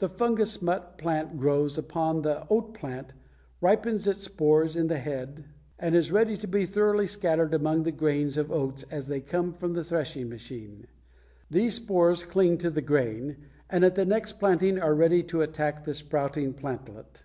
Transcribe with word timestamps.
The 0.00 0.10
fungous 0.10 0.50
smut 0.52 0.98
plant 0.98 1.38
grows 1.38 1.78
upon 1.78 2.20
the 2.20 2.46
oat 2.50 2.74
plant, 2.74 3.14
ripens 3.62 4.06
its 4.06 4.24
spores 4.24 4.76
in 4.76 4.88
the 4.88 4.98
head, 4.98 5.46
and 5.78 5.94
is 5.96 6.12
ready 6.12 6.36
to 6.36 6.46
be 6.46 6.66
thoroughly 6.66 7.06
scattered 7.06 7.54
among 7.54 7.84
the 7.84 7.90
grains 7.90 8.36
of 8.36 8.48
the 8.48 8.54
oats 8.54 8.84
as 8.90 9.06
they 9.06 9.22
come 9.22 9.54
from 9.54 9.72
the 9.72 9.82
threshing 9.82 10.28
machine. 10.28 10.86
These 11.50 11.76
spores 11.76 12.22
cling 12.22 12.58
to 12.58 12.68
the 12.70 12.82
grain 12.82 13.46
and 13.70 13.82
at 13.82 13.94
the 13.94 14.04
next 14.04 14.34
planting 14.34 14.78
are 14.78 14.94
ready 14.94 15.22
to 15.22 15.40
attack 15.40 15.84
the 15.84 15.94
sprouting 15.94 16.52
plantlet. 16.52 17.24